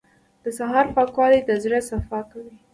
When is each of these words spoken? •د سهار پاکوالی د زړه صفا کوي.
•د 0.43 0.45
سهار 0.57 0.85
پاکوالی 0.95 1.41
د 1.45 1.51
زړه 1.63 1.79
صفا 1.89 2.19
کوي. 2.31 2.55